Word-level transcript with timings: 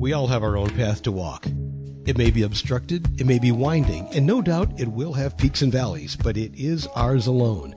We 0.00 0.14
all 0.14 0.28
have 0.28 0.42
our 0.42 0.56
own 0.56 0.70
path 0.70 1.02
to 1.02 1.12
walk. 1.12 1.44
It 2.06 2.16
may 2.16 2.30
be 2.30 2.44
obstructed, 2.44 3.20
it 3.20 3.26
may 3.26 3.38
be 3.38 3.52
winding, 3.52 4.08
and 4.14 4.24
no 4.24 4.40
doubt 4.40 4.80
it 4.80 4.88
will 4.88 5.12
have 5.12 5.36
peaks 5.36 5.60
and 5.60 5.70
valleys, 5.70 6.16
but 6.16 6.38
it 6.38 6.54
is 6.54 6.86
ours 6.96 7.26
alone. 7.26 7.74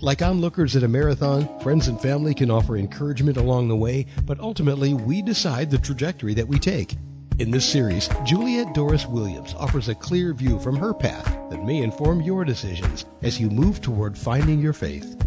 Like 0.00 0.22
onlookers 0.22 0.76
at 0.76 0.84
a 0.84 0.88
marathon, 0.88 1.48
friends 1.62 1.88
and 1.88 2.00
family 2.00 2.34
can 2.34 2.52
offer 2.52 2.76
encouragement 2.76 3.36
along 3.36 3.66
the 3.66 3.74
way, 3.74 4.06
but 4.26 4.38
ultimately 4.38 4.94
we 4.94 5.22
decide 5.22 5.68
the 5.68 5.78
trajectory 5.78 6.34
that 6.34 6.46
we 6.46 6.60
take. 6.60 6.94
In 7.40 7.50
this 7.50 7.68
series, 7.68 8.08
Juliet 8.24 8.72
Doris 8.72 9.06
Williams 9.06 9.52
offers 9.54 9.88
a 9.88 9.94
clear 9.96 10.34
view 10.34 10.60
from 10.60 10.76
her 10.76 10.94
path 10.94 11.26
that 11.50 11.64
may 11.64 11.82
inform 11.82 12.22
your 12.22 12.44
decisions 12.44 13.06
as 13.22 13.40
you 13.40 13.50
move 13.50 13.80
toward 13.80 14.16
finding 14.16 14.60
your 14.60 14.72
faith. 14.72 15.20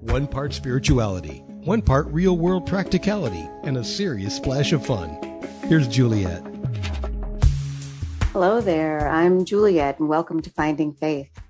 One 0.00 0.26
part 0.26 0.54
spirituality, 0.54 1.40
one 1.64 1.82
part 1.82 2.06
real 2.06 2.38
world 2.38 2.66
practicality, 2.66 3.46
and 3.64 3.76
a 3.76 3.84
serious 3.84 4.36
splash 4.36 4.72
of 4.72 4.86
fun. 4.86 5.25
Here's 5.68 5.88
Juliet. 5.88 6.42
Hello 8.32 8.60
there, 8.60 9.08
I'm 9.08 9.44
Juliet, 9.44 9.98
and 9.98 10.08
welcome 10.08 10.40
to 10.42 10.50
Finding 10.50 10.92
Faith. 10.92 11.40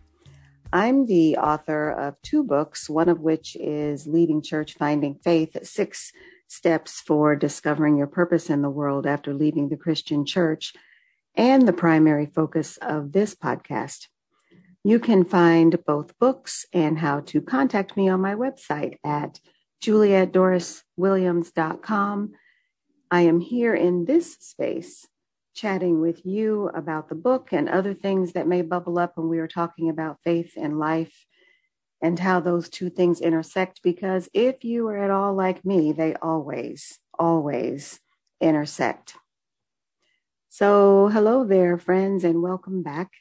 I'm 0.72 1.04
the 1.04 1.36
author 1.36 1.90
of 1.90 2.16
two 2.22 2.42
books, 2.42 2.88
one 2.88 3.10
of 3.10 3.20
which 3.20 3.56
is 3.56 4.06
Leaving 4.06 4.40
Church 4.40 4.72
Finding 4.72 5.16
Faith 5.16 5.58
Six 5.66 6.12
Steps 6.48 7.02
for 7.02 7.36
Discovering 7.36 7.98
Your 7.98 8.06
Purpose 8.06 8.48
in 8.48 8.62
the 8.62 8.70
World 8.70 9.06
After 9.06 9.34
Leaving 9.34 9.68
the 9.68 9.76
Christian 9.76 10.24
Church, 10.24 10.72
and 11.34 11.68
the 11.68 11.74
primary 11.74 12.24
focus 12.24 12.78
of 12.78 13.12
this 13.12 13.34
podcast. 13.34 14.06
You 14.82 14.98
can 14.98 15.26
find 15.26 15.84
both 15.84 16.18
books 16.18 16.64
and 16.72 17.00
how 17.00 17.20
to 17.20 17.42
contact 17.42 17.98
me 17.98 18.08
on 18.08 18.22
my 18.22 18.34
website 18.34 18.96
at 19.04 19.40
julietdoriswilliams.com. 19.84 22.32
I 23.10 23.22
am 23.22 23.38
here 23.38 23.74
in 23.74 24.04
this 24.04 24.34
space 24.40 25.06
chatting 25.54 26.00
with 26.00 26.26
you 26.26 26.68
about 26.74 27.08
the 27.08 27.14
book 27.14 27.52
and 27.52 27.68
other 27.68 27.94
things 27.94 28.32
that 28.32 28.48
may 28.48 28.62
bubble 28.62 28.98
up 28.98 29.16
when 29.16 29.28
we 29.28 29.38
are 29.38 29.46
talking 29.46 29.88
about 29.88 30.18
faith 30.24 30.54
and 30.56 30.78
life 30.78 31.24
and 32.02 32.18
how 32.18 32.40
those 32.40 32.68
two 32.68 32.90
things 32.90 33.20
intersect. 33.20 33.80
Because 33.82 34.28
if 34.34 34.64
you 34.64 34.88
are 34.88 34.98
at 34.98 35.10
all 35.10 35.34
like 35.34 35.64
me, 35.64 35.92
they 35.92 36.14
always, 36.16 36.98
always 37.16 38.00
intersect. 38.40 39.14
So, 40.48 41.08
hello 41.08 41.44
there, 41.44 41.78
friends, 41.78 42.24
and 42.24 42.42
welcome 42.42 42.82
back. 42.82 43.12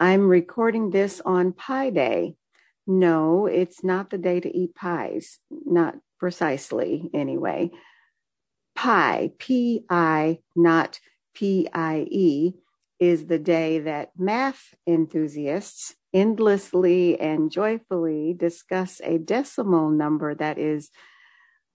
I'm 0.00 0.28
recording 0.28 0.90
this 0.90 1.20
on 1.24 1.52
Pi 1.52 1.90
Day. 1.90 2.34
No, 2.86 3.46
it's 3.46 3.84
not 3.84 4.10
the 4.10 4.18
day 4.18 4.40
to 4.40 4.56
eat 4.56 4.74
pies, 4.74 5.38
not 5.50 5.94
precisely 6.18 7.08
anyway. 7.14 7.70
Pi, 8.78 9.32
P 9.38 9.84
I, 9.90 10.38
not 10.54 11.00
PIE, 11.34 12.54
is 13.00 13.26
the 13.26 13.38
day 13.40 13.80
that 13.80 14.12
math 14.16 14.72
enthusiasts 14.86 15.96
endlessly 16.14 17.18
and 17.18 17.50
joyfully 17.50 18.36
discuss 18.38 19.00
a 19.02 19.18
decimal 19.18 19.90
number 19.90 20.32
that 20.32 20.58
is, 20.58 20.92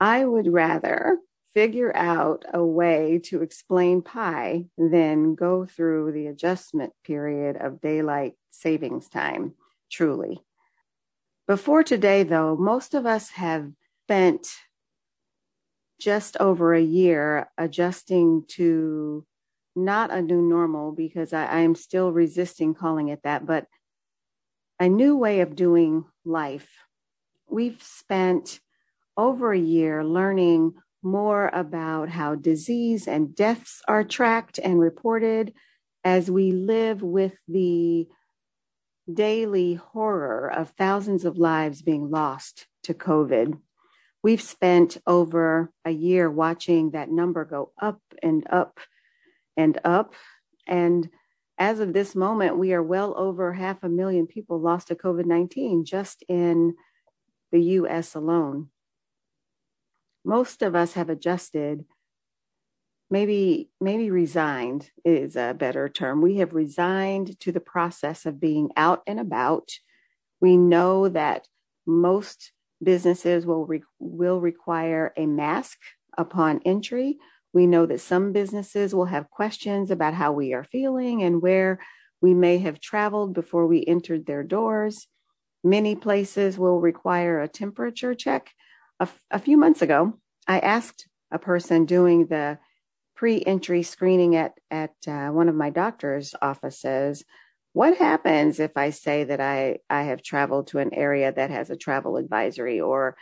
I 0.00 0.24
would 0.24 0.52
rather 0.52 1.18
figure 1.54 1.94
out 1.94 2.44
a 2.52 2.64
way 2.64 3.20
to 3.24 3.42
explain 3.42 4.02
pi 4.02 4.64
than 4.76 5.36
go 5.36 5.66
through 5.66 6.12
the 6.12 6.26
adjustment 6.26 6.92
period 7.04 7.56
of 7.56 7.80
daylight 7.80 8.34
savings 8.52 9.08
time, 9.08 9.54
truly. 9.90 10.42
Before 11.48 11.82
today, 11.82 12.22
though, 12.22 12.56
most 12.56 12.94
of 12.94 13.04
us 13.04 13.30
have 13.30 13.72
spent 14.04 14.48
just 16.00 16.36
over 16.38 16.74
a 16.74 16.80
year 16.82 17.48
adjusting 17.58 18.44
to 18.48 19.26
not 19.74 20.10
a 20.10 20.22
new 20.22 20.42
normal 20.42 20.92
because 20.92 21.32
I, 21.32 21.46
I 21.46 21.58
am 21.60 21.74
still 21.74 22.12
resisting 22.12 22.74
calling 22.74 23.08
it 23.08 23.20
that, 23.24 23.46
but 23.46 23.66
a 24.78 24.88
new 24.88 25.16
way 25.16 25.40
of 25.40 25.56
doing 25.56 26.04
life. 26.24 26.68
We've 27.48 27.82
spent 27.82 28.60
over 29.16 29.52
a 29.52 29.58
year 29.58 30.04
learning 30.04 30.74
more 31.02 31.50
about 31.52 32.08
how 32.08 32.34
disease 32.34 33.08
and 33.08 33.34
deaths 33.34 33.82
are 33.88 34.04
tracked 34.04 34.58
and 34.58 34.78
reported 34.78 35.52
as 36.04 36.30
we 36.30 36.52
live 36.52 37.02
with 37.02 37.34
the 37.48 38.08
daily 39.12 39.74
horror 39.74 40.50
of 40.50 40.70
thousands 40.70 41.24
of 41.24 41.38
lives 41.38 41.82
being 41.82 42.10
lost 42.10 42.66
to 42.84 42.94
COVID. 42.94 43.58
We've 44.22 44.42
spent 44.42 44.98
over 45.06 45.72
a 45.84 45.90
year 45.90 46.30
watching 46.30 46.92
that 46.92 47.10
number 47.10 47.44
go 47.44 47.72
up 47.80 48.00
and 48.22 48.46
up 48.50 48.78
and 49.56 49.78
up. 49.84 50.14
And 50.66 51.08
as 51.58 51.80
of 51.80 51.92
this 51.92 52.14
moment, 52.14 52.56
we 52.56 52.72
are 52.72 52.82
well 52.82 53.14
over 53.16 53.52
half 53.52 53.82
a 53.82 53.88
million 53.88 54.26
people 54.26 54.60
lost 54.60 54.88
to 54.88 54.94
COVID 54.94 55.26
19 55.26 55.84
just 55.84 56.24
in 56.28 56.74
the 57.50 57.60
US 57.60 58.14
alone. 58.14 58.70
Most 60.24 60.62
of 60.62 60.76
us 60.76 60.94
have 60.94 61.10
adjusted 61.10 61.84
maybe 63.12 63.68
maybe 63.78 64.10
resigned 64.10 64.90
is 65.04 65.36
a 65.36 65.54
better 65.56 65.86
term. 65.86 66.22
We 66.22 66.36
have 66.38 66.54
resigned 66.54 67.38
to 67.40 67.52
the 67.52 67.60
process 67.60 68.24
of 68.24 68.40
being 68.40 68.70
out 68.74 69.02
and 69.06 69.20
about. 69.20 69.68
We 70.40 70.56
know 70.56 71.10
that 71.10 71.46
most 71.86 72.52
businesses 72.82 73.44
will 73.44 73.66
re- 73.66 73.82
will 73.98 74.40
require 74.40 75.12
a 75.14 75.26
mask 75.26 75.78
upon 76.16 76.62
entry. 76.64 77.18
We 77.52 77.66
know 77.66 77.84
that 77.84 78.00
some 78.00 78.32
businesses 78.32 78.94
will 78.94 79.04
have 79.04 79.28
questions 79.30 79.90
about 79.90 80.14
how 80.14 80.32
we 80.32 80.54
are 80.54 80.64
feeling 80.64 81.22
and 81.22 81.42
where 81.42 81.80
we 82.22 82.32
may 82.32 82.58
have 82.58 82.80
traveled 82.80 83.34
before 83.34 83.66
we 83.66 83.84
entered 83.84 84.24
their 84.24 84.42
doors. 84.42 85.06
Many 85.62 85.96
places 85.96 86.58
will 86.58 86.80
require 86.80 87.42
a 87.42 87.46
temperature 87.46 88.14
check. 88.14 88.52
A, 89.00 89.02
f- 89.02 89.22
a 89.30 89.38
few 89.38 89.58
months 89.58 89.82
ago 89.82 90.18
i 90.48 90.58
asked 90.58 91.06
a 91.30 91.38
person 91.38 91.84
doing 91.84 92.26
the 92.26 92.58
pre-entry 93.22 93.84
screening 93.84 94.34
at 94.34 94.58
at 94.68 94.94
uh, 95.06 95.28
one 95.28 95.48
of 95.48 95.54
my 95.54 95.70
doctor's 95.70 96.34
offices 96.42 97.24
what 97.72 97.96
happens 97.96 98.58
if 98.58 98.72
i 98.76 98.90
say 98.90 99.22
that 99.22 99.40
i 99.40 99.78
i 99.88 100.02
have 100.02 100.24
traveled 100.24 100.66
to 100.66 100.80
an 100.80 100.92
area 100.92 101.30
that 101.32 101.48
has 101.48 101.70
a 101.70 101.76
travel 101.76 102.16
advisory? 102.16 102.80
Or 102.80 103.16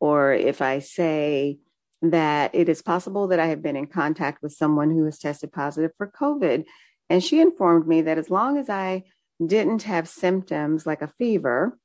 or 0.00 0.32
if 0.32 0.62
i 0.62 0.78
say 0.78 1.58
that 2.00 2.54
it 2.54 2.70
is 2.70 2.80
possible 2.80 3.28
that 3.28 3.40
i 3.40 3.48
have 3.48 3.60
been 3.60 3.76
in 3.76 3.88
contact 3.88 4.42
with 4.42 4.52
someone 4.52 4.90
who 4.90 5.04
has 5.04 5.18
tested 5.18 5.52
positive 5.52 5.90
for 5.98 6.06
covid 6.06 6.64
and 7.10 7.22
she 7.22 7.38
informed 7.38 7.86
me 7.86 8.00
that 8.00 8.16
as 8.16 8.30
long 8.30 8.56
as 8.56 8.70
i 8.70 9.02
didn't 9.44 9.82
have 9.82 10.08
symptoms 10.08 10.86
like 10.86 11.02
a 11.02 11.12
fever 11.18 11.78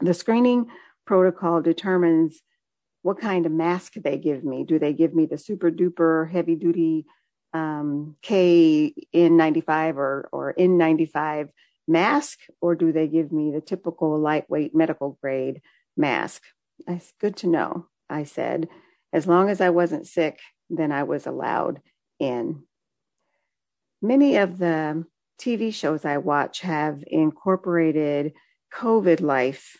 the 0.00 0.14
screening 0.14 0.70
protocol 1.04 1.60
determines 1.60 2.40
what 3.08 3.18
kind 3.18 3.46
of 3.46 3.52
mask 3.52 3.94
they 3.94 4.18
give 4.18 4.44
me. 4.44 4.64
Do 4.64 4.78
they 4.78 4.92
give 4.92 5.14
me 5.14 5.24
the 5.24 5.38
super 5.38 5.70
duper 5.70 6.30
heavy 6.30 6.56
duty 6.56 7.06
um, 7.54 8.16
KN95 8.22 9.96
or, 9.96 10.28
or 10.30 10.54
N95 10.58 11.48
mask, 11.86 12.40
or 12.60 12.74
do 12.74 12.92
they 12.92 13.08
give 13.08 13.32
me 13.32 13.50
the 13.50 13.62
typical 13.62 14.18
lightweight 14.18 14.74
medical 14.74 15.16
grade 15.22 15.62
mask? 15.96 16.42
It's 16.86 17.14
good 17.18 17.34
to 17.38 17.46
know, 17.46 17.86
I 18.10 18.24
said. 18.24 18.68
As 19.10 19.26
long 19.26 19.48
as 19.48 19.62
I 19.62 19.70
wasn't 19.70 20.06
sick, 20.06 20.40
then 20.68 20.92
I 20.92 21.04
was 21.04 21.26
allowed 21.26 21.80
in. 22.20 22.64
Many 24.02 24.36
of 24.36 24.58
the 24.58 25.06
TV 25.40 25.72
shows 25.72 26.04
I 26.04 26.18
watch 26.18 26.60
have 26.60 27.02
incorporated 27.06 28.34
COVID 28.70 29.22
life 29.22 29.78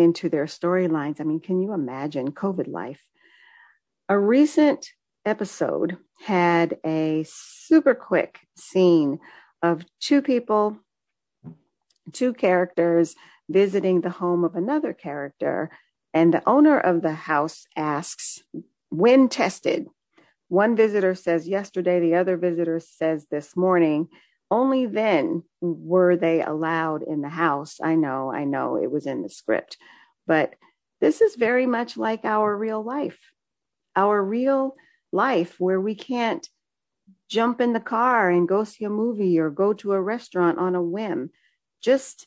into 0.00 0.28
their 0.28 0.46
storylines. 0.46 1.20
I 1.20 1.24
mean, 1.24 1.40
can 1.40 1.60
you 1.60 1.72
imagine 1.72 2.32
COVID 2.32 2.68
life? 2.68 3.00
A 4.08 4.18
recent 4.18 4.88
episode 5.24 5.98
had 6.24 6.78
a 6.84 7.24
super 7.28 7.94
quick 7.94 8.40
scene 8.56 9.20
of 9.62 9.84
two 10.00 10.22
people 10.22 10.78
two 12.12 12.32
characters 12.32 13.14
visiting 13.48 14.00
the 14.00 14.10
home 14.10 14.44
of 14.44 14.56
another 14.56 14.92
character. 14.92 15.70
And 16.12 16.34
the 16.34 16.42
owner 16.48 16.78
of 16.78 17.02
the 17.02 17.12
house 17.12 17.66
asks, 17.76 18.42
when 18.88 19.28
tested? 19.28 19.86
One 20.48 20.74
visitor 20.74 21.14
says 21.14 21.46
yesterday, 21.46 22.00
the 22.00 22.16
other 22.16 22.36
visitor 22.36 22.80
says 22.80 23.26
this 23.30 23.56
morning. 23.56 24.08
Only 24.50 24.86
then 24.86 25.44
were 25.60 26.16
they 26.16 26.42
allowed 26.42 27.02
in 27.02 27.20
the 27.20 27.28
house. 27.28 27.78
I 27.80 27.94
know, 27.94 28.32
I 28.32 28.44
know 28.44 28.76
it 28.76 28.90
was 28.90 29.06
in 29.06 29.22
the 29.22 29.28
script, 29.28 29.76
but 30.26 30.54
this 31.00 31.20
is 31.20 31.36
very 31.36 31.66
much 31.66 31.96
like 31.96 32.24
our 32.24 32.56
real 32.56 32.82
life. 32.82 33.18
Our 33.96 34.22
real 34.22 34.74
life 35.12 35.56
where 35.58 35.80
we 35.80 35.94
can't 35.94 36.48
jump 37.28 37.60
in 37.60 37.72
the 37.72 37.80
car 37.80 38.30
and 38.30 38.48
go 38.48 38.64
see 38.64 38.84
a 38.84 38.90
movie 38.90 39.38
or 39.38 39.50
go 39.50 39.72
to 39.72 39.92
a 39.92 40.00
restaurant 40.00 40.58
on 40.58 40.74
a 40.74 40.82
whim. 40.82 41.30
Just 41.82 42.26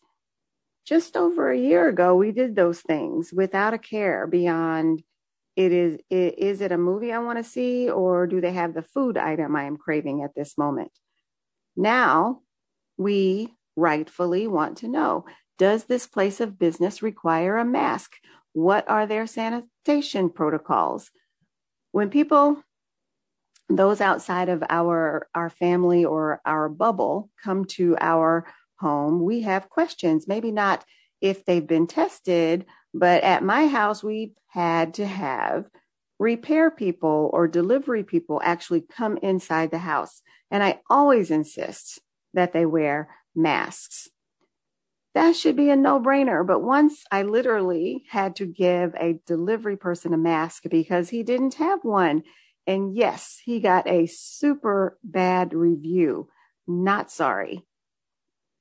just 0.86 1.16
over 1.16 1.50
a 1.50 1.58
year 1.58 1.88
ago 1.88 2.16
we 2.16 2.32
did 2.32 2.56
those 2.56 2.82
things 2.82 3.32
without 3.32 3.74
a 3.74 3.78
care 3.78 4.28
beyond 4.28 5.02
it 5.56 5.72
is 5.72 6.00
it, 6.10 6.38
is 6.40 6.62
it 6.62 6.72
a 6.72 6.78
movie 6.78 7.14
I 7.14 7.20
want 7.20 7.38
to 7.38 7.44
see 7.44 7.90
or 7.90 8.28
do 8.28 8.42
they 8.42 8.52
have 8.52 8.74
the 8.74 8.82
food 8.82 9.18
item 9.18 9.56
I 9.56 9.64
am 9.64 9.78
craving 9.78 10.24
at 10.24 10.36
this 10.36 10.58
moment? 10.58 10.92
Now 11.76 12.42
we 12.98 13.54
rightfully 13.76 14.48
want 14.48 14.78
to 14.78 14.88
know 14.88 15.26
does 15.58 15.86
this 15.86 16.08
place 16.08 16.40
of 16.40 16.58
business 16.58 17.02
require 17.02 17.58
a 17.58 17.66
mask? 17.66 18.14
What 18.54 18.90
are 18.90 19.06
their 19.06 19.28
sanitation 19.28 20.30
protocols? 20.30 21.12
When 21.92 22.10
people 22.10 22.62
those 23.70 24.02
outside 24.02 24.50
of 24.50 24.64
our 24.70 25.28
our 25.34 25.50
family 25.50 26.06
or 26.06 26.42
our 26.46 26.70
bubble 26.70 27.30
come 27.44 27.66
to 27.66 27.96
our 28.00 28.46
home, 28.78 29.24
we 29.24 29.42
have 29.42 29.70
questions. 29.70 30.28
Maybe 30.28 30.52
not 30.52 30.84
if 31.22 31.46
they've 31.46 31.66
been 31.66 31.88
tested, 31.88 32.66
but 32.94 33.24
at 33.24 33.44
my 33.44 33.68
house, 33.68 34.04
we've 34.04 34.34
had 34.48 34.96
to 34.96 35.06
have 35.06 35.70
repair 36.20 36.70
people 36.70 37.30
or 37.34 37.48
delivery 37.48 38.04
people 38.04 38.42
actually 38.44 38.82
come 38.82 39.18
inside 39.18 39.72
the 39.72 39.78
house. 39.78 40.22
And 40.54 40.64
I 40.64 40.82
always 40.88 41.32
insist 41.32 42.00
that 42.36 42.54
they 42.54 42.66
wear 42.66 43.10
masks. 43.36 44.08
That 45.16 45.36
should 45.36 45.56
be 45.56 45.72
a 45.72 45.76
no 45.76 46.00
brainer. 46.00 46.46
But 46.46 46.62
once 46.62 47.04
I 47.12 47.24
literally 47.24 48.06
had 48.10 48.36
to 48.36 48.46
give 48.46 48.94
a 48.96 49.20
delivery 49.26 49.78
person 49.78 50.14
a 50.14 50.18
mask 50.18 50.64
because 50.70 51.10
he 51.10 51.24
didn't 51.24 51.56
have 51.56 51.84
one. 51.84 52.22
And 52.68 52.96
yes, 52.96 53.42
he 53.44 53.60
got 53.60 53.88
a 53.88 54.06
super 54.06 55.00
bad 55.04 55.56
review. 55.56 56.30
Not 56.68 57.10
sorry. 57.10 57.66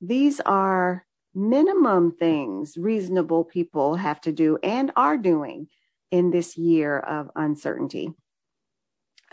These 0.01 0.41
are 0.41 1.05
minimum 1.35 2.13
things 2.13 2.77
reasonable 2.77 3.45
people 3.45 3.97
have 3.97 4.21
to 4.23 4.33
do 4.33 4.59
and 4.63 4.93
are 4.97 5.19
doing 5.19 5.69
in 6.11 6.31
this 6.31 6.57
year 6.57 6.99
of 6.99 7.31
uncertainty. 7.37 8.15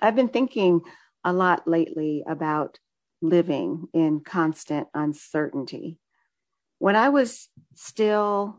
I've 0.01 0.15
been 0.15 0.29
thinking 0.29 0.81
a 1.23 1.33
lot 1.33 1.67
lately 1.67 2.23
about 2.27 2.79
living 3.21 3.87
in 3.93 4.21
constant 4.21 4.87
uncertainty. 4.93 5.97
When 6.77 6.95
I 6.95 7.09
was 7.09 7.49
still 7.75 8.57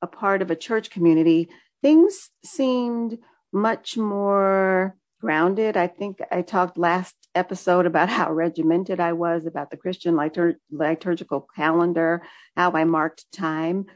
a 0.00 0.06
part 0.06 0.42
of 0.42 0.50
a 0.50 0.56
church 0.56 0.90
community, 0.90 1.48
things 1.82 2.30
seemed 2.44 3.18
much 3.52 3.96
more 3.96 4.96
grounded. 5.20 5.76
I 5.76 5.86
think 5.86 6.18
I 6.30 6.42
talked 6.42 6.76
last 6.76 7.14
episode 7.34 7.86
about 7.86 8.08
how 8.18 8.32
regimented 8.32 9.00
I 9.00 9.12
was 9.12 9.46
about 9.46 9.70
the 9.70 9.76
Christian 9.76 10.14
litur- 10.14 10.56
liturgical 10.70 11.46
calendar, 11.54 12.22
how 12.56 12.72
I 12.72 12.84
marked 12.84 13.30
time. 13.32 13.86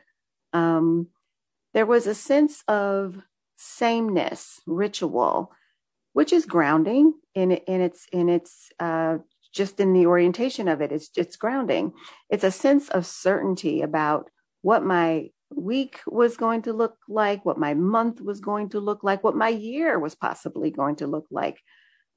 Um, 0.53 1.09
there 1.75 1.87
was 1.87 2.07
a 2.07 2.15
sense 2.15 2.63
of 2.67 3.19
sameness, 3.57 4.61
ritual, 4.67 5.53
which 6.19 6.33
is 6.33 6.47
grounding 6.47 7.15
in 7.37 7.53
in 7.53 7.81
its 7.81 8.09
in 8.11 8.29
its 8.29 8.73
uh, 8.81 9.19
just 9.53 9.79
in 9.79 9.93
the 9.93 10.07
orientation 10.07 10.67
of 10.67 10.81
it. 10.81 10.91
It's 10.91 11.11
it's 11.17 11.37
grounding. 11.37 11.93
It's 12.29 12.43
a 12.43 12.51
sense 12.51 12.89
of 12.89 13.07
certainty 13.07 13.83
about 13.83 14.29
what 14.63 14.85
my 14.85 15.31
week 15.55 16.01
was 16.09 16.37
going 16.37 16.63
to 16.63 16.73
look 16.73 16.97
like, 17.09 17.47
what 17.47 17.57
my 17.57 17.75
month 17.75 18.21
was 18.21 18.41
going 18.41 18.71
to 18.71 18.81
look 18.81 19.05
like, 19.05 19.23
what 19.23 19.37
my 19.37 19.51
year 19.51 19.97
was 19.97 20.17
possibly 20.17 20.73
going 20.73 20.97
to 20.97 21.07
look 21.07 21.27
like. 21.31 21.61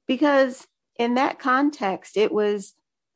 Because 0.08 0.66
in 0.98 1.14
that 1.14 1.38
context, 1.38 2.16
it 2.16 2.32
was 2.32 2.74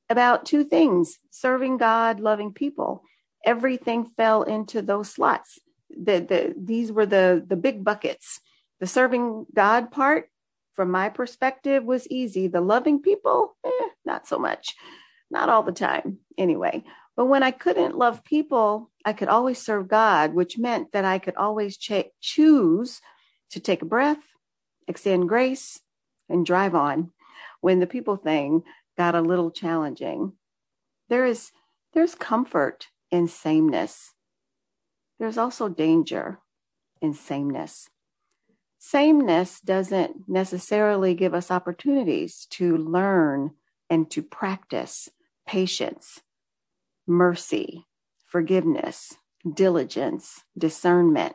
about 0.08 0.46
two 0.46 0.62
things 0.62 1.18
serving 1.32 1.78
God, 1.78 2.20
loving 2.20 2.52
people. 2.52 3.02
Everything 3.44 4.06
fell 4.16 4.44
into 4.44 4.82
those 4.82 5.10
slots. 5.10 5.58
The, 5.90 6.20
the, 6.20 6.54
these 6.56 6.92
were 6.92 7.06
the, 7.06 7.44
the 7.44 7.56
big 7.56 7.82
buckets. 7.82 8.38
The 8.78 8.86
serving 8.86 9.46
God 9.52 9.90
part, 9.90 10.30
from 10.76 10.90
my 10.90 11.08
perspective, 11.08 11.82
was 11.82 12.06
easy. 12.08 12.46
The 12.46 12.60
loving 12.60 13.00
people, 13.00 13.56
eh, 13.64 13.88
not 14.04 14.28
so 14.28 14.38
much. 14.38 14.74
Not 15.30 15.48
all 15.48 15.62
the 15.62 15.72
time, 15.72 16.18
anyway. 16.38 16.84
But 17.16 17.26
when 17.26 17.42
I 17.42 17.50
couldn't 17.50 17.96
love 17.96 18.22
people, 18.22 18.90
I 19.04 19.14
could 19.14 19.28
always 19.28 19.60
serve 19.60 19.88
God, 19.88 20.34
which 20.34 20.58
meant 20.58 20.92
that 20.92 21.04
I 21.04 21.18
could 21.18 21.34
always 21.36 21.78
ch- 21.78 22.12
choose 22.20 23.00
to 23.50 23.58
take 23.58 23.80
a 23.80 23.86
breath, 23.86 24.22
extend 24.86 25.28
grace, 25.28 25.80
and 26.28 26.44
drive 26.44 26.74
on 26.74 27.12
when 27.60 27.80
the 27.80 27.86
people 27.86 28.16
thing 28.16 28.62
got 28.98 29.14
a 29.14 29.20
little 29.20 29.50
challenging. 29.50 30.34
There 31.08 31.24
is 31.24 31.52
there's 31.94 32.14
comfort 32.14 32.88
in 33.10 33.28
sameness. 33.28 34.12
There's 35.18 35.38
also 35.38 35.68
danger 35.68 36.40
in 37.00 37.14
sameness. 37.14 37.88
Sameness 38.78 39.60
doesn't 39.60 40.28
necessarily 40.28 41.14
give 41.14 41.34
us 41.34 41.50
opportunities 41.50 42.46
to 42.50 42.76
learn 42.76 43.52
and 43.90 44.10
to 44.10 44.22
practice 44.22 45.08
patience 45.46 46.20
mercy, 47.06 47.86
forgiveness, 48.26 49.14
diligence, 49.54 50.42
discernment. 50.58 51.34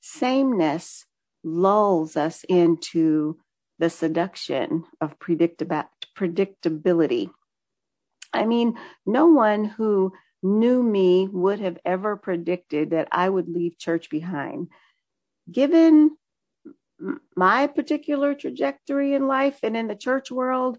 Sameness 0.00 1.06
lulls 1.42 2.16
us 2.16 2.44
into 2.44 3.38
the 3.78 3.88
seduction 3.88 4.84
of 5.00 5.18
predictability. 5.18 7.30
I 8.32 8.44
mean, 8.44 8.78
no 9.06 9.26
one 9.26 9.64
who 9.64 10.12
knew 10.42 10.82
me 10.82 11.28
would 11.28 11.60
have 11.60 11.78
ever 11.84 12.16
predicted 12.16 12.90
that 12.90 13.08
I 13.10 13.28
would 13.28 13.48
leave 13.48 13.78
church 13.78 14.10
behind. 14.10 14.68
Given 15.50 16.16
my 17.36 17.66
particular 17.66 18.34
trajectory 18.34 19.14
in 19.14 19.26
life 19.26 19.60
and 19.62 19.76
in 19.76 19.88
the 19.88 19.94
church 19.94 20.30
world, 20.30 20.78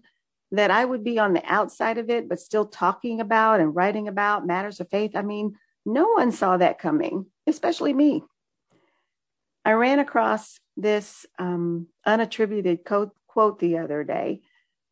that 0.52 0.70
I 0.70 0.84
would 0.84 1.04
be 1.04 1.18
on 1.18 1.32
the 1.32 1.42
outside 1.44 1.98
of 1.98 2.10
it, 2.10 2.28
but 2.28 2.40
still 2.40 2.66
talking 2.66 3.20
about 3.20 3.60
and 3.60 3.74
writing 3.74 4.08
about 4.08 4.46
matters 4.46 4.80
of 4.80 4.90
faith. 4.90 5.12
I 5.14 5.22
mean, 5.22 5.56
no 5.86 6.08
one 6.08 6.32
saw 6.32 6.56
that 6.56 6.78
coming, 6.78 7.26
especially 7.46 7.92
me. 7.92 8.24
I 9.64 9.72
ran 9.72 9.98
across 9.98 10.58
this 10.76 11.26
um, 11.38 11.86
unattributed 12.06 12.84
quote, 12.84 13.12
quote 13.28 13.58
the 13.60 13.78
other 13.78 14.02
day. 14.04 14.40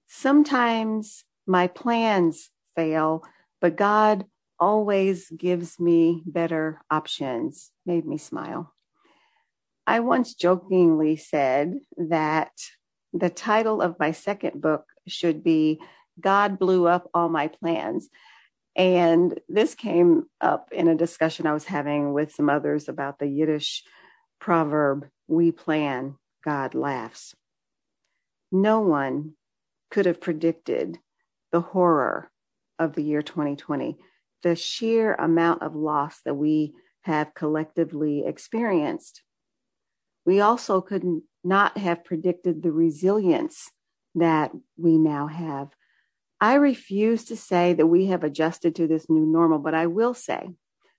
Sometimes 0.06 1.24
my 1.46 1.66
plans 1.66 2.50
fail, 2.76 3.24
but 3.60 3.76
God 3.76 4.26
always 4.60 5.30
gives 5.30 5.80
me 5.80 6.22
better 6.26 6.80
options. 6.90 7.70
Made 7.86 8.06
me 8.06 8.18
smile. 8.18 8.74
I 9.88 10.00
once 10.00 10.34
jokingly 10.34 11.16
said 11.16 11.78
that 11.96 12.52
the 13.14 13.30
title 13.30 13.80
of 13.80 13.98
my 13.98 14.12
second 14.12 14.60
book 14.60 14.84
should 15.06 15.42
be 15.42 15.80
God 16.20 16.58
blew 16.58 16.86
up 16.86 17.08
all 17.14 17.30
my 17.30 17.48
plans. 17.48 18.10
And 18.76 19.40
this 19.48 19.74
came 19.74 20.24
up 20.42 20.68
in 20.72 20.88
a 20.88 20.94
discussion 20.94 21.46
I 21.46 21.54
was 21.54 21.64
having 21.64 22.12
with 22.12 22.34
some 22.34 22.50
others 22.50 22.90
about 22.90 23.18
the 23.18 23.28
Yiddish 23.28 23.82
proverb, 24.38 25.08
we 25.26 25.52
plan, 25.52 26.16
God 26.44 26.74
laughs. 26.74 27.34
No 28.52 28.80
one 28.80 29.36
could 29.90 30.04
have 30.04 30.20
predicted 30.20 30.98
the 31.50 31.62
horror 31.62 32.30
of 32.78 32.92
the 32.92 33.02
year 33.02 33.22
2020, 33.22 33.96
the 34.42 34.54
sheer 34.54 35.14
amount 35.14 35.62
of 35.62 35.74
loss 35.74 36.20
that 36.26 36.34
we 36.34 36.74
have 37.04 37.32
collectively 37.32 38.26
experienced. 38.26 39.22
We 40.28 40.42
also 40.42 40.82
could 40.82 41.22
not 41.42 41.78
have 41.78 42.04
predicted 42.04 42.62
the 42.62 42.70
resilience 42.70 43.70
that 44.14 44.52
we 44.76 44.98
now 44.98 45.26
have. 45.26 45.70
I 46.38 46.56
refuse 46.56 47.24
to 47.24 47.36
say 47.36 47.72
that 47.72 47.86
we 47.86 48.08
have 48.08 48.22
adjusted 48.22 48.74
to 48.74 48.86
this 48.86 49.08
new 49.08 49.24
normal, 49.24 49.58
but 49.58 49.72
I 49.72 49.86
will 49.86 50.12
say 50.12 50.50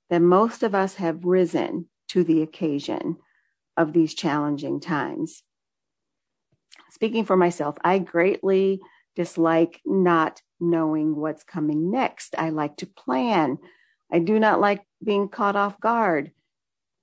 that 0.09 0.23
most 0.23 0.63
of 0.63 0.73
us 0.73 0.95
have 0.95 1.25
risen 1.25 1.89
to 2.07 2.23
the 2.23 2.41
occasion 2.41 3.17
of 3.77 3.93
these 3.93 4.15
challenging 4.15 4.79
times. 4.79 5.43
Speaking 6.89 7.23
for 7.23 7.37
myself, 7.37 7.77
I 7.83 7.99
greatly 7.99 8.81
dislike 9.15 9.79
not 9.85 10.41
knowing 10.59 11.15
what's 11.15 11.43
coming 11.43 11.91
next. 11.91 12.33
I 12.35 12.49
like 12.49 12.77
to 12.77 12.87
plan 12.87 13.59
I 14.11 14.17
do 14.17 14.39
not 14.39 14.59
like 14.59 14.83
being 15.03 15.29
caught 15.29 15.55
off 15.55 15.79
guard. 15.79 16.31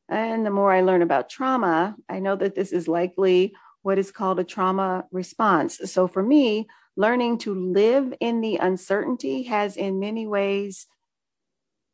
And 0.09 0.47
the 0.47 0.51
more 0.51 0.73
I 0.73 0.83
learn 0.83 1.03
about 1.03 1.29
trauma, 1.29 1.97
I 2.09 2.21
know 2.21 2.37
that 2.37 2.55
this 2.55 2.73
is 2.73 2.87
likely 2.87 3.55
what 3.83 3.99
is 3.99 4.11
called 4.11 4.39
a 4.39 4.45
trauma 4.45 5.07
response. 5.11 5.81
So 5.85 6.07
for 6.07 6.23
me, 6.23 6.67
learning 6.97 7.39
to 7.39 7.55
live 7.55 8.15
in 8.21 8.41
the 8.41 8.57
uncertainty 8.57 9.45
has 9.45 9.77
in 9.77 10.01
many 10.01 10.27
ways 10.27 10.87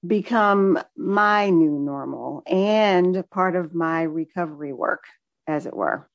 become 0.07 0.79
my 0.97 1.51
new 1.51 1.79
normal 1.79 2.43
and 2.47 3.29
part 3.31 3.57
of 3.57 3.75
my 3.75 4.03
recovery 4.03 4.73
work, 4.73 5.05
as 5.47 5.67
it 5.67 5.75
were. 5.75 6.09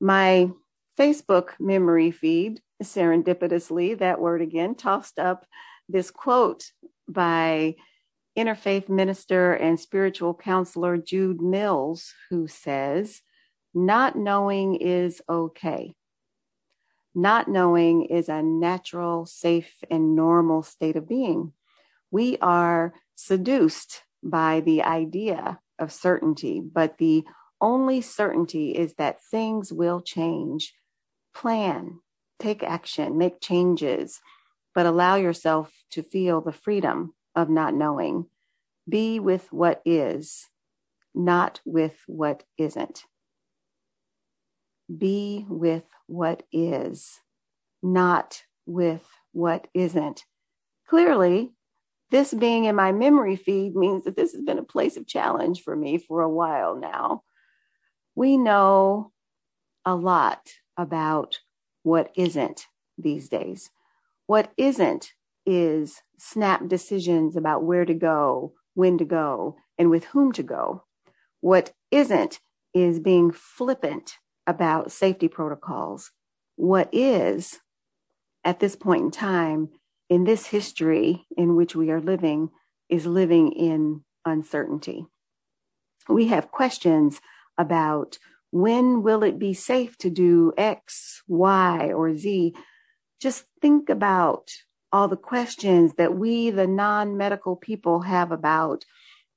My 0.00 0.50
Facebook 0.98 1.50
memory 1.60 2.10
feed, 2.10 2.60
serendipitously, 2.82 3.98
that 3.98 4.20
word 4.20 4.42
again, 4.42 4.74
tossed 4.74 5.18
up 5.18 5.46
this 5.88 6.10
quote 6.10 6.64
by 7.08 7.76
interfaith 8.36 8.88
minister 8.88 9.52
and 9.52 9.78
spiritual 9.78 10.34
counselor 10.34 10.96
Jude 10.96 11.40
Mills, 11.40 12.14
who 12.30 12.46
says, 12.46 13.22
Not 13.74 14.16
knowing 14.16 14.76
is 14.76 15.22
okay. 15.28 15.94
Not 17.14 17.48
knowing 17.48 18.06
is 18.06 18.28
a 18.28 18.42
natural, 18.42 19.26
safe, 19.26 19.84
and 19.90 20.16
normal 20.16 20.62
state 20.62 20.96
of 20.96 21.08
being. 21.08 21.52
We 22.10 22.38
are 22.38 22.94
seduced 23.14 24.02
by 24.22 24.60
the 24.60 24.82
idea 24.82 25.60
of 25.78 25.92
certainty, 25.92 26.60
but 26.60 26.98
the 26.98 27.24
only 27.60 28.00
certainty 28.00 28.70
is 28.70 28.94
that 28.94 29.22
things 29.30 29.72
will 29.72 30.00
change. 30.00 30.74
Plan, 31.34 32.00
take 32.38 32.62
action, 32.62 33.18
make 33.18 33.40
changes, 33.40 34.20
but 34.74 34.86
allow 34.86 35.16
yourself 35.16 35.72
to 35.90 36.02
feel 36.02 36.40
the 36.40 36.52
freedom 36.52 37.14
of 37.34 37.48
not 37.48 37.74
knowing. 37.74 38.26
Be 38.88 39.20
with 39.20 39.52
what 39.52 39.80
is, 39.84 40.48
not 41.14 41.60
with 41.64 42.02
what 42.06 42.42
isn't. 42.58 43.04
Be 44.96 45.46
with 45.48 45.84
what 46.06 46.42
is, 46.52 47.20
not 47.82 48.42
with 48.66 49.06
what 49.32 49.66
isn't. 49.74 50.24
Clearly, 50.88 51.52
this 52.10 52.34
being 52.34 52.66
in 52.66 52.76
my 52.76 52.92
memory 52.92 53.36
feed 53.36 53.74
means 53.74 54.04
that 54.04 54.16
this 54.16 54.32
has 54.32 54.42
been 54.42 54.58
a 54.58 54.64
place 54.64 54.96
of 54.96 55.06
challenge 55.06 55.62
for 55.62 55.74
me 55.74 55.96
for 55.96 56.20
a 56.20 56.28
while 56.28 56.76
now. 56.76 57.22
We 58.14 58.36
know 58.36 59.12
a 59.86 59.94
lot 59.94 60.50
about 60.76 61.38
what 61.82 62.10
isn't 62.14 62.66
these 62.98 63.28
days. 63.28 63.70
What 64.26 64.52
isn't 64.56 65.12
is 65.46 66.00
snap 66.18 66.68
decisions 66.68 67.36
about 67.36 67.64
where 67.64 67.84
to 67.84 67.94
go, 67.94 68.54
when 68.74 68.98
to 68.98 69.04
go, 69.04 69.56
and 69.78 69.90
with 69.90 70.04
whom 70.06 70.32
to 70.32 70.42
go. 70.42 70.84
What 71.40 71.72
isn't 71.90 72.40
is 72.74 73.00
being 73.00 73.30
flippant 73.32 74.16
about 74.46 74.92
safety 74.92 75.28
protocols. 75.28 76.10
What 76.56 76.88
is, 76.92 77.60
at 78.44 78.60
this 78.60 78.76
point 78.76 79.02
in 79.02 79.10
time, 79.10 79.70
in 80.08 80.24
this 80.24 80.46
history 80.46 81.26
in 81.36 81.56
which 81.56 81.74
we 81.74 81.90
are 81.90 82.00
living, 82.00 82.50
is 82.88 83.06
living 83.06 83.52
in 83.52 84.04
uncertainty. 84.24 85.06
We 86.08 86.28
have 86.28 86.50
questions 86.50 87.20
about 87.56 88.18
when 88.50 89.02
will 89.02 89.22
it 89.22 89.38
be 89.38 89.54
safe 89.54 89.96
to 89.98 90.10
do 90.10 90.52
X, 90.58 91.22
Y, 91.26 91.92
or 91.92 92.14
Z. 92.16 92.54
Just 93.20 93.44
think 93.60 93.88
about 93.88 94.50
all 94.92 95.08
the 95.08 95.16
questions 95.16 95.94
that 95.94 96.16
we, 96.16 96.50
the 96.50 96.66
non 96.66 97.16
medical 97.16 97.56
people, 97.56 98.02
have 98.02 98.30
about 98.30 98.84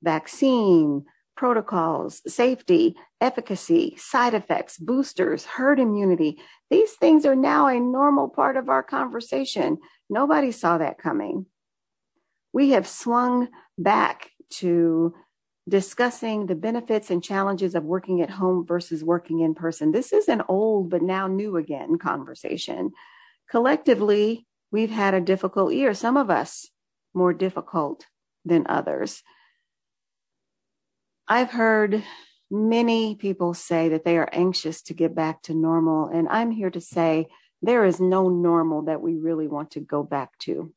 vaccine, 0.02 1.04
protocols, 1.36 2.22
safety, 2.32 2.94
efficacy, 3.20 3.94
side 3.96 4.34
effects, 4.34 4.78
boosters, 4.78 5.44
herd 5.44 5.78
immunity. 5.78 6.38
These 6.70 6.92
things 6.92 7.24
are 7.26 7.36
now 7.36 7.66
a 7.66 7.78
normal 7.78 8.28
part 8.28 8.56
of 8.56 8.68
our 8.68 8.82
conversation. 8.82 9.78
Nobody 10.10 10.52
saw 10.52 10.78
that 10.78 10.98
coming. 10.98 11.46
We 12.52 12.70
have 12.70 12.88
swung 12.88 13.48
back 13.78 14.30
to 14.48 15.14
discussing 15.68 16.46
the 16.46 16.54
benefits 16.54 17.10
and 17.10 17.22
challenges 17.22 17.74
of 17.74 17.84
working 17.84 18.22
at 18.22 18.30
home 18.30 18.64
versus 18.66 19.02
working 19.02 19.40
in 19.40 19.54
person. 19.54 19.92
This 19.92 20.12
is 20.12 20.28
an 20.28 20.42
old 20.48 20.90
but 20.90 21.02
now 21.02 21.26
new 21.26 21.56
again 21.56 21.98
conversation. 21.98 22.92
Collectively, 23.50 24.46
we've 24.70 24.90
had 24.90 25.14
a 25.14 25.20
difficult 25.20 25.72
year, 25.72 25.94
some 25.94 26.16
of 26.16 26.30
us 26.30 26.68
more 27.14 27.32
difficult 27.32 28.06
than 28.44 28.66
others. 28.68 29.22
I've 31.28 31.50
heard 31.50 32.04
many 32.50 33.16
people 33.16 33.54
say 33.54 33.88
that 33.88 34.04
they 34.04 34.16
are 34.16 34.28
anxious 34.32 34.82
to 34.82 34.94
get 34.94 35.14
back 35.14 35.42
to 35.42 35.54
normal, 35.54 36.06
and 36.06 36.28
I'm 36.28 36.50
here 36.50 36.70
to 36.70 36.80
say 36.80 37.26
there 37.62 37.84
is 37.84 38.00
no 38.00 38.28
normal 38.28 38.82
that 38.82 39.00
we 39.00 39.14
really 39.14 39.48
want 39.48 39.72
to 39.72 39.80
go 39.80 40.02
back 40.02 40.38
to. 40.40 40.72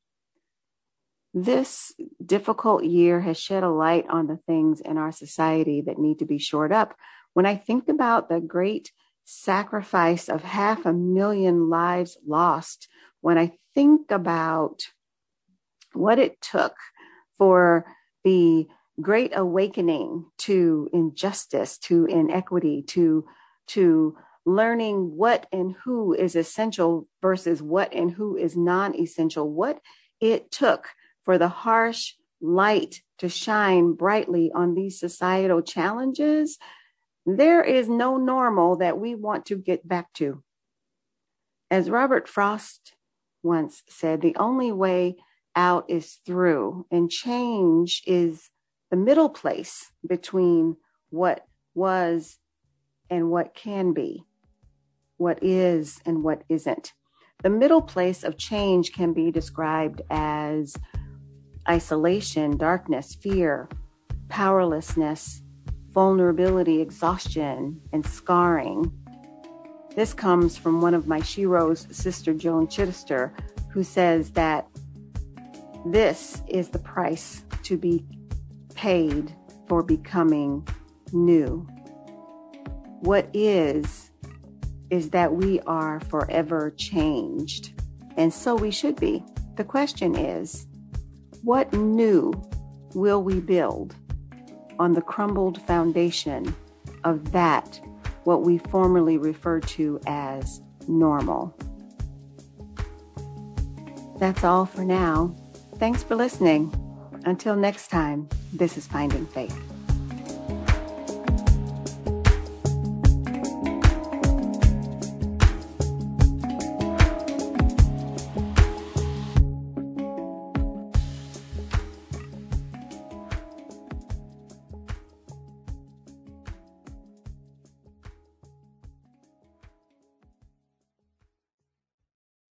This 1.34 1.93
difficult 2.25 2.84
year 2.84 3.22
has 3.22 3.39
shed 3.39 3.63
a 3.63 3.69
light 3.69 4.05
on 4.10 4.25
the 4.25 4.38
things 4.48 4.81
in 4.81 4.98
our 4.98 5.12
society 5.12 5.81
that 5.81 6.00
need 6.00 6.19
to 6.19 6.25
be 6.25 6.39
shored 6.39 6.72
up. 6.72 6.96
When 7.34 7.46
I 7.46 7.55
think 7.55 7.88
about 7.88 8.29
the 8.29 8.39
great 8.39 8.91
sacrifice 9.25 10.27
of 10.27 10.41
half 10.43 10.88
a 10.88 10.93
million 10.93 11.69
lives 11.69 12.17
lost, 12.25 12.88
when 13.22 13.38
I 13.38 13.51
think 13.79 14.12
about 14.12 14.81
what 15.93 16.19
it 16.19 16.41
took 16.41 16.75
for 17.38 17.86
the 18.25 18.67
great 19.00 19.31
awakening 19.33 20.25
to 20.38 20.89
injustice, 20.91 21.77
to 21.77 22.03
inequity, 22.03 22.81
to, 22.81 23.24
to 23.67 24.17
learning 24.45 25.15
what 25.15 25.45
and 25.53 25.75
who 25.86 26.13
is 26.13 26.36
essential 26.36 27.07
versus 27.21 27.62
what 27.62 27.93
and 27.93 28.12
who 28.12 28.36
is 28.36 28.57
non 28.57 28.93
essential, 29.00 29.50
what 29.50 29.79
it 30.19 30.51
took 30.51 30.89
for 31.24 31.38
the 31.38 31.48
harsh 31.48 32.15
light 32.41 33.01
to 33.19 33.29
shine 33.29 33.93
brightly 33.93 34.51
on 34.53 34.75
these 34.75 35.00
societal 35.00 35.62
challenges, 35.62 36.57
there 37.25 37.63
is 37.63 37.88
no 37.88 38.17
normal 38.17 38.75
that 38.75 39.00
we 39.00 39.15
want 39.15 39.45
to 39.45 39.55
get 39.55 39.88
back 39.88 40.12
to. 40.15 40.43
As 41.71 41.89
Robert 41.89 42.27
Frost 42.27 42.95
once 43.43 43.84
said, 43.88 44.22
the 44.22 44.36
only 44.38 44.72
way 44.72 45.17
out 45.55 45.86
is 45.89 46.19
through, 46.25 46.86
and 46.91 47.10
change 47.10 48.03
is 48.05 48.50
the 48.91 48.98
middle 48.98 49.29
place 49.29 49.91
between 50.08 50.77
what 51.10 51.46
was 51.74 52.38
and 53.10 53.31
what 53.31 53.53
can 53.53 53.93
be, 53.93 54.24
what 55.17 55.39
is 55.43 56.00
and 56.05 56.24
what 56.24 56.43
isn't. 56.50 56.93
The 57.41 57.50
middle 57.50 57.81
place 57.81 58.24
of 58.24 58.38
change 58.38 58.91
can 58.91 59.13
be 59.13 59.31
described 59.31 60.01
as 60.10 60.75
isolation, 61.67 62.58
darkness, 62.58 63.15
fear, 63.15 63.69
powerlessness, 64.27 65.41
vulnerability, 65.91 66.81
exhaustion, 66.81 67.81
and 67.93 68.05
scarring. 68.05 68.91
This 69.96 70.13
comes 70.13 70.55
from 70.58 70.81
one 70.81 70.93
of 70.93 71.08
my 71.08 71.19
sheroes 71.19 71.93
Sister 71.93 72.34
Joan 72.34 72.67
Chittister, 72.67 73.31
who 73.72 73.84
says 73.84 74.31
that 74.31 74.67
this 75.86 76.41
is 76.48 76.69
the 76.69 76.79
price 76.79 77.43
to 77.63 77.77
be 77.77 78.05
paid 78.75 79.34
for 79.67 79.84
becoming 79.84 80.67
new. 81.12 81.67
What 83.01 83.29
is, 83.34 84.12
is 84.89 85.10
that 85.12 85.34
we 85.34 85.60
are 85.62 86.00
forever 86.01 86.72
changed, 86.77 87.81
and 88.17 88.34
so 88.34 88.55
we 88.55 88.72
should 88.72 88.96
be. 88.98 89.24
The 89.55 89.63
question 89.63 90.15
is, 90.15 90.67
what 91.43 91.72
new 91.74 92.34
will 92.93 93.24
we 93.24 93.39
build 93.39 93.96
on 94.79 94.93
the 94.93 95.01
crumbled 95.01 95.62
foundation 95.62 96.55
of 97.03 97.31
that, 97.31 97.79
what 98.29 98.43
we 98.43 98.59
formerly 98.59 99.17
referred 99.17 99.67
to 99.67 100.00
as 100.05 100.62
normal? 100.88 101.51
That's 104.19 104.43
all 104.43 104.67
for 104.67 104.86
now. 104.86 105.36
Thanks 105.77 106.03
for 106.03 106.15
listening. 106.15 106.71
Until 107.25 107.55
next 107.55 107.88
time, 107.88 108.29
this 108.53 108.77
is 108.77 108.86
Finding 108.86 109.25
Faith. 109.25 109.59